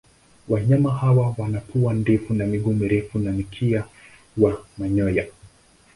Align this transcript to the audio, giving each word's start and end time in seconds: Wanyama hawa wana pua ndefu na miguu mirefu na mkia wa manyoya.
Wanyama 0.49 0.91
hawa 0.97 1.33
wana 1.37 1.59
pua 1.61 1.93
ndefu 1.93 2.33
na 2.33 2.45
miguu 2.45 2.73
mirefu 2.73 3.19
na 3.19 3.31
mkia 3.31 3.85
wa 4.37 4.65
manyoya. 4.77 5.25